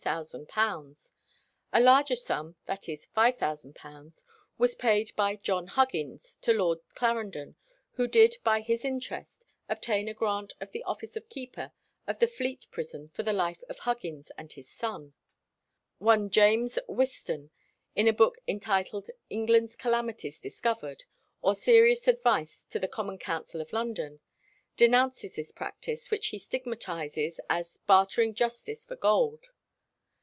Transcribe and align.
A 1.73 1.79
larger 1.79 2.15
sum, 2.15 2.55
viz., 2.65 3.07
£5,000, 3.15 4.23
was 4.57 4.73
paid 4.73 5.15
by 5.15 5.35
John 5.35 5.67
Huggins 5.67 6.39
to 6.41 6.51
Lord 6.53 6.79
Clarendon, 6.95 7.55
who 7.91 8.07
"did 8.07 8.37
by 8.43 8.61
his 8.61 8.83
interest" 8.83 9.43
obtain 9.69 10.07
a 10.07 10.15
grant 10.15 10.53
of 10.59 10.71
the 10.71 10.81
office 10.85 11.15
of 11.15 11.29
keeper 11.29 11.71
of 12.07 12.17
the 12.17 12.25
Fleet 12.25 12.65
Prison 12.71 13.09
for 13.09 13.21
the 13.21 13.31
life 13.31 13.61
of 13.69 13.77
Huggins 13.77 14.31
and 14.39 14.51
his 14.51 14.67
son. 14.71 15.13
One 15.99 16.31
James 16.31 16.79
Whiston, 16.87 17.51
in 17.95 18.07
a 18.07 18.11
book 18.13 18.39
entitled 18.47 19.11
"England's 19.29 19.75
Calamities 19.75 20.39
Discovered, 20.39 21.03
or 21.43 21.53
Serious 21.53 22.07
Advice 22.07 22.65
to 22.71 22.79
the 22.79 22.87
Common 22.87 23.19
Council 23.19 23.61
of 23.61 23.71
London," 23.71 24.19
denounces 24.75 25.35
this 25.35 25.51
practice, 25.51 26.09
which 26.09 26.29
he 26.29 26.39
stigmatizes 26.39 27.39
as 27.51 27.77
"bartering 27.85 28.33
justice 28.33 28.83
for 28.83 28.95
gold." 28.95 29.45